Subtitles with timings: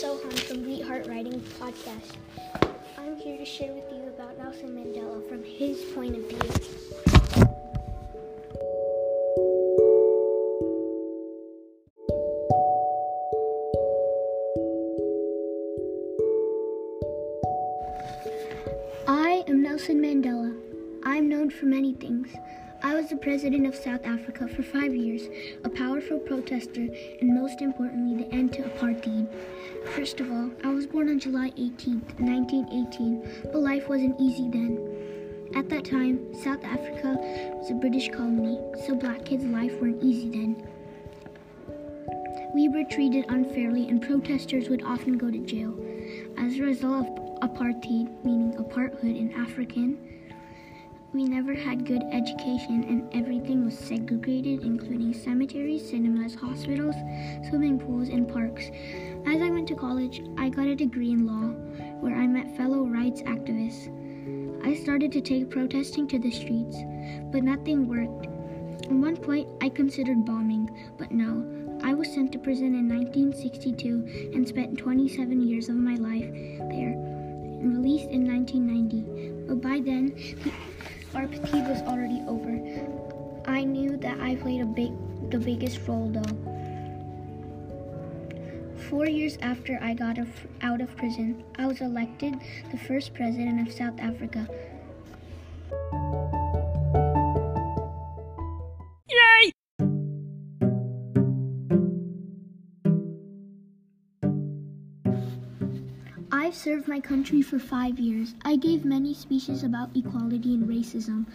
[0.00, 2.16] Sohan from We Heart Writing Podcast.
[2.96, 6.38] I'm here to share with you about Nelson Mandela from his point of view.
[19.06, 20.56] I am Nelson Mandela.
[21.04, 22.32] I'm known for many things.
[22.82, 25.22] I was the president of South Africa for five years,
[25.64, 25.68] a
[26.18, 26.88] protester,
[27.20, 29.28] and most importantly, the end to apartheid.
[29.94, 34.78] First of all, I was born on July 18, 1918, but life wasn't easy then.
[35.54, 37.16] At that time, South Africa
[37.54, 40.66] was a British colony, so black kids' life weren't easy then.
[42.54, 45.74] We were treated unfairly, and protesters would often go to jail.
[46.36, 49.98] As a result of apartheid, meaning apartheid in African,
[51.12, 53.59] we never had good education and everything
[55.50, 56.94] cemeteries, cinemas, hospitals,
[57.48, 58.70] swimming pools, and parks.
[59.26, 61.48] As I went to college, I got a degree in law,
[62.00, 63.90] where I met fellow rights activists.
[64.64, 66.76] I started to take protesting to the streets,
[67.32, 68.26] but nothing worked.
[68.84, 71.44] At one point, I considered bombing, but no.
[71.82, 76.30] I was sent to prison in 1962 and spent 27 years of my life
[76.70, 79.48] there, and released in 1990.
[79.48, 80.14] But by then,
[80.44, 80.52] the
[81.10, 82.54] apartheid was already over.
[83.46, 84.92] I knew that I played a big,
[85.30, 86.36] the biggest role though.
[88.88, 90.18] Four years after I got
[90.62, 92.34] out of prison, I was elected
[92.72, 94.48] the first president of South Africa.
[106.40, 108.34] I've served my country for five years.
[108.46, 111.26] I gave many speeches about equality and racism.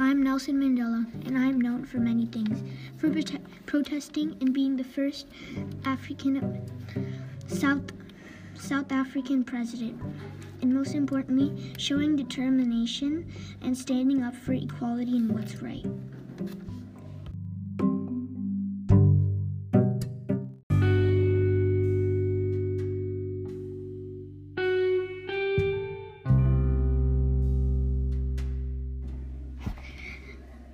[0.00, 2.60] I'm Nelson Mandela, and I'm known for many things
[2.96, 5.28] for prote- protesting and being the first
[5.84, 6.60] African
[7.46, 7.92] South
[8.56, 10.02] South African president,
[10.60, 15.86] and most importantly, showing determination and standing up for equality and what's right.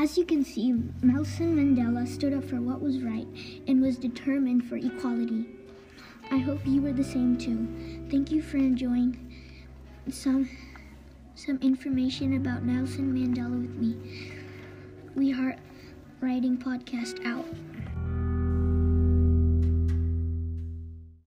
[0.00, 0.72] As you can see,
[1.02, 3.26] Nelson Mandela stood up for what was right
[3.66, 5.44] and was determined for equality.
[6.30, 7.68] I hope you were the same too.
[8.10, 9.18] Thank you for enjoying
[10.08, 10.48] some
[11.34, 14.32] some information about Nelson Mandela with me.
[15.14, 15.58] We Heart
[16.22, 17.44] Writing Podcast out.